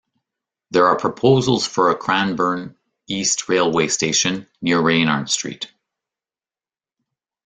There 0.71 0.87
are 0.87 0.97
proposals 0.97 1.67
for 1.67 1.91
a 1.91 1.95
Cranbourne 1.95 2.75
East 3.05 3.47
railway 3.47 3.87
station 3.87 4.47
near 4.59 4.79
Reynard 4.81 5.29
Street. 5.29 5.71